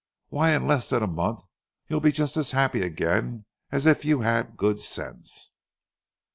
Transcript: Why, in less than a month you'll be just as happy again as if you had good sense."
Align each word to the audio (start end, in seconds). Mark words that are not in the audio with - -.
Why, 0.29 0.55
in 0.55 0.65
less 0.65 0.89
than 0.89 1.03
a 1.03 1.07
month 1.07 1.41
you'll 1.87 1.99
be 1.99 2.11
just 2.11 2.35
as 2.35 2.53
happy 2.53 2.81
again 2.81 3.45
as 3.71 3.85
if 3.85 4.03
you 4.03 4.21
had 4.21 4.57
good 4.57 4.79
sense." 4.79 5.51